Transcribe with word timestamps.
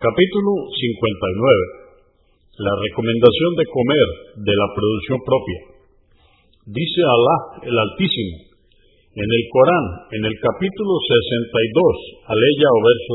Capítulo 0.00 0.64
59. 0.80 1.92
La 2.56 2.72
recomendación 2.72 3.52
de 3.52 3.68
comer 3.68 4.08
de 4.48 4.54
la 4.56 4.68
producción 4.72 5.20
propia. 5.28 5.60
Dice 6.72 7.04
Alá 7.04 7.36
el 7.68 7.76
Altísimo 7.76 8.48
en 9.12 9.28
el 9.28 9.44
Corán, 9.52 9.86
en 10.16 10.24
el 10.24 10.36
capítulo 10.40 10.92
62, 11.04 12.32
aleya 12.32 12.68
o 12.72 12.80
verso 12.80 13.14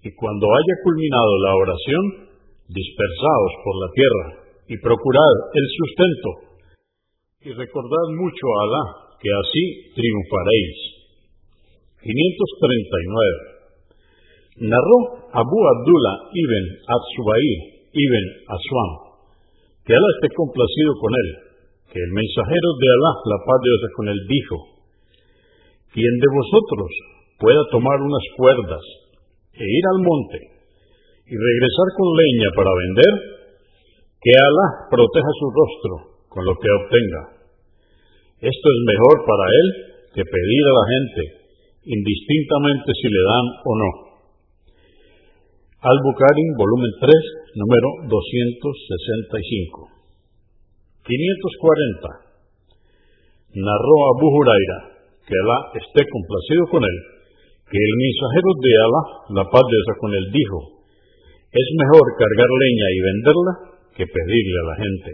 10. 0.00 0.08
Y 0.08 0.16
cuando 0.16 0.48
haya 0.48 0.74
culminado 0.80 1.32
la 1.36 1.52
oración, 1.60 2.04
dispersaos 2.72 3.52
por 3.68 3.74
la 3.84 3.88
tierra 3.92 4.26
y 4.72 4.80
procurad 4.80 5.34
el 5.60 5.66
sustento. 5.76 6.30
Y 7.44 7.50
recordad 7.52 8.06
mucho 8.16 8.44
a 8.48 8.60
Alá, 8.64 8.84
que 9.20 9.28
así 9.28 9.92
triunfaréis. 9.92 10.76
539. 12.00 13.53
Narró 14.54 14.98
Abu 15.34 15.58
Abdullah 15.66 16.16
ibn 16.30 16.64
Atsubair 16.86 17.58
ibn 17.90 18.24
Aswam, 18.46 18.90
que 19.82 19.92
Alá 19.94 20.08
esté 20.14 20.30
complacido 20.30 20.94
con 21.02 21.10
él, 21.10 21.28
que 21.90 21.98
el 21.98 22.12
mensajero 22.14 22.68
de 22.78 22.86
Alá, 22.86 23.12
la 23.34 23.38
paz 23.42 23.58
de 23.58 23.70
Dios 23.70 23.82
con 23.98 24.06
él, 24.14 24.20
dijo, 24.30 24.56
quien 25.90 26.14
de 26.22 26.30
vosotros 26.30 26.90
pueda 27.38 27.62
tomar 27.70 27.98
unas 27.98 28.26
cuerdas 28.38 28.84
e 29.58 29.62
ir 29.62 29.84
al 29.94 30.00
monte 30.06 30.38
y 31.26 31.34
regresar 31.34 31.88
con 31.98 32.08
leña 32.14 32.48
para 32.54 32.70
vender, 32.70 33.12
que 34.22 34.32
Alá 34.38 34.68
proteja 34.86 35.32
su 35.34 35.46
rostro 35.50 35.94
con 36.30 36.42
lo 36.46 36.54
que 36.54 36.70
obtenga. 36.70 37.22
Esto 38.38 38.66
es 38.70 38.80
mejor 38.86 39.16
para 39.26 39.46
él 39.50 39.68
que 40.14 40.22
pedir 40.22 40.62
a 40.62 40.76
la 40.78 40.86
gente, 40.94 41.22
indistintamente 41.90 42.90
si 43.02 43.08
le 43.10 43.22
dan 43.26 43.46
o 43.66 43.72
no. 43.82 44.13
Al-Bukhari, 45.84 46.48
volumen 46.56 46.96
3, 46.96 47.60
número 47.60 48.08
265. 48.08 49.84
540. 51.04 52.08
Narró 53.52 53.96
Abu 54.16 54.32
Huraira, 54.32 54.96
que 55.28 55.36
Alá 55.36 55.76
esté 55.76 56.08
complacido 56.08 56.72
con 56.72 56.88
él, 56.88 56.96
que 57.68 57.76
el 57.76 57.94
mensajero 58.00 58.50
de 58.64 58.72
Alá, 58.80 59.28
la 59.36 59.44
paz 59.44 59.60
de 59.60 59.76
con 60.00 60.08
él, 60.16 60.24
dijo, 60.32 60.88
es 61.52 61.68
mejor 61.76 62.04
cargar 62.16 62.48
leña 62.48 62.88
y 62.88 63.04
venderla 63.04 63.52
que 63.92 64.08
pedirle 64.08 64.56
a 64.56 64.68
la 64.72 64.76
gente. 64.88 65.12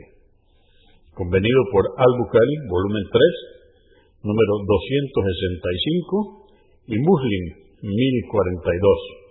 Convenido 1.19 1.67
por 1.75 1.83
Al-Bukhari, 1.99 2.71
volumen 2.71 3.11
3, 3.11 4.23
número 4.23 4.55
265 4.55 6.47
y 6.87 6.95
Muslim 6.95 7.59
1042. 7.83 9.30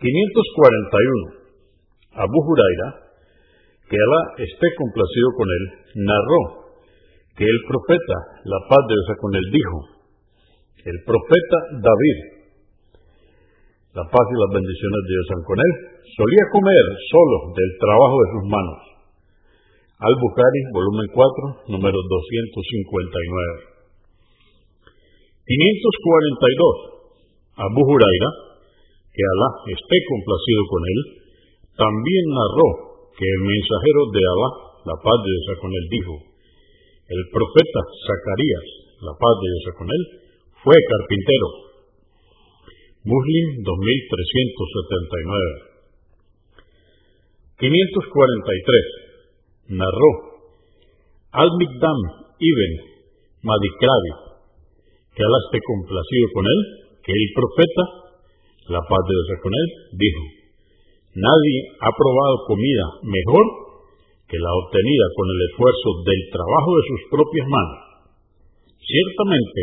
541. 0.00 2.24
Abu 2.24 2.38
Huraira, 2.40 2.88
que 3.84 4.00
Alá 4.00 4.22
esté 4.40 4.66
complacido 4.80 5.28
con 5.36 5.44
él, 5.46 5.64
narró 6.08 6.72
que 7.36 7.44
el 7.44 7.60
profeta, 7.68 8.16
la 8.48 8.64
paz 8.64 8.80
de 8.88 8.96
Dios 8.96 9.12
con 9.20 9.36
él, 9.36 9.44
dijo, 9.52 9.76
el 10.88 11.04
profeta 11.04 11.84
David, 11.84 12.18
la 13.92 14.08
paz 14.08 14.24
y 14.24 14.36
las 14.40 14.56
bendiciones 14.56 15.00
de 15.04 15.12
Dios 15.12 15.28
con 15.44 15.60
él, 15.60 16.00
solía 16.16 16.44
comer 16.48 16.84
solo 17.12 17.52
del 17.52 17.70
trabajo 17.76 18.16
de 18.24 18.28
sus 18.32 18.48
manos. 18.48 18.80
Al-Bukhari, 20.00 20.60
volumen 20.72 21.12
4, 21.12 21.76
número 21.76 22.00
259. 22.00 23.68
542. 25.44 27.60
Abu 27.60 27.84
Huraira, 27.84 28.49
que 29.10 29.26
Alá 29.26 29.50
esté 29.74 29.98
complacido 30.06 30.62
con 30.70 30.86
él, 30.86 31.26
también 31.74 32.30
narró 32.30 33.10
que 33.14 33.26
el 33.26 33.42
mensajero 33.42 34.06
de 34.14 34.22
Alá, 34.22 34.50
la 34.86 34.94
paz 35.02 35.18
de 35.20 35.34
Dios 35.34 35.58
con 35.58 35.74
él, 35.74 35.82
dijo, 35.90 36.14
el 37.10 37.26
profeta 37.34 37.82
Zacarías, 38.06 38.94
la 39.02 39.10
paz 39.18 39.34
de 39.42 39.50
Dios 39.50 39.66
con 39.74 39.90
él, 39.90 40.22
fue 40.62 40.78
carpintero. 40.78 41.48
Muslim 43.02 43.64
2379. 43.64 45.62
543. 47.58 49.74
Narró 49.74 50.38
Al-Mikdam 51.32 51.98
ibn 52.38 52.72
Madikrabi, 53.42 54.12
que 55.16 55.24
Alá 55.24 55.38
esté 55.48 55.58
complacido 55.64 56.28
con 56.34 56.44
él, 56.44 56.60
que 57.02 57.12
el 57.12 57.32
profeta 57.34 58.09
la 58.68 58.82
paz 58.84 59.02
de 59.08 59.14
Dios 59.14 59.40
con 59.40 59.52
él, 59.54 59.68
dijo, 59.96 60.22
nadie 61.16 61.56
ha 61.80 61.90
probado 61.94 62.34
comida 62.44 62.86
mejor 63.06 63.46
que 64.28 64.38
la 64.38 64.52
obtenida 64.62 65.06
con 65.16 65.26
el 65.26 65.40
esfuerzo 65.50 65.88
del 66.06 66.20
trabajo 66.30 66.70
de 66.76 66.84
sus 66.86 67.00
propias 67.10 67.46
manos. 67.50 67.80
Ciertamente, 68.78 69.60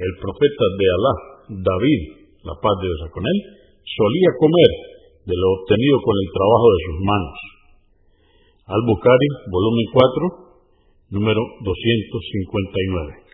el 0.00 0.12
profeta 0.16 0.64
de 0.78 0.86
Alá, 0.88 1.14
David, 1.60 2.00
la 2.48 2.56
paz 2.56 2.74
de 2.80 2.88
Dios 2.88 3.12
con 3.12 3.24
él, 3.24 3.38
solía 3.84 4.30
comer 4.40 4.72
de 5.28 5.36
lo 5.36 5.46
obtenido 5.60 5.96
con 6.00 6.16
el 6.16 6.28
trabajo 6.32 6.66
de 6.72 6.80
sus 6.86 6.98
manos. 7.04 7.38
Al-Bukhari, 8.70 9.28
volumen 9.50 9.86
4, 9.92 11.20
número 11.20 11.42
259. 11.60 13.29